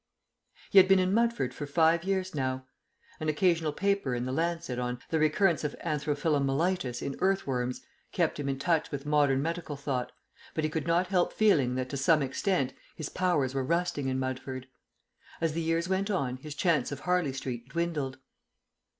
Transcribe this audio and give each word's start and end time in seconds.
He 0.71 0.79
had 0.79 0.87
been 0.87 0.97
in 0.97 1.13
Mudford 1.13 1.53
for 1.53 1.67
five 1.67 2.03
years 2.03 2.33
now. 2.33 2.65
An 3.19 3.29
occasional 3.29 3.71
paper 3.71 4.15
in 4.15 4.25
The 4.25 4.31
Lancet 4.31 4.79
on 4.79 4.99
"The 5.11 5.19
Recurrence 5.19 5.63
of 5.63 5.75
Anthro 5.79 6.15
philomelitis 6.17 7.03
in 7.03 7.15
Earth 7.19 7.45
worms" 7.45 7.83
kept 8.11 8.39
him 8.39 8.49
in 8.49 8.57
touch 8.57 8.89
with 8.89 9.05
modern 9.05 9.43
medical 9.43 9.75
thought, 9.75 10.11
but 10.55 10.63
he 10.63 10.71
could 10.71 10.87
not 10.87 11.09
help 11.09 11.31
feeling 11.33 11.75
that 11.75 11.87
to 11.89 11.97
some 11.97 12.23
extent 12.23 12.73
his 12.95 13.09
powers 13.09 13.53
were 13.53 13.63
rusting 13.63 14.07
in 14.07 14.17
Mudford. 14.17 14.65
As 15.39 15.53
the 15.53 15.61
years 15.61 15.87
went 15.87 16.09
on 16.09 16.37
his 16.37 16.55
chance 16.55 16.91
of 16.91 17.01
Harley 17.01 17.31
Street 17.33 17.69
dwindled. 17.69 18.17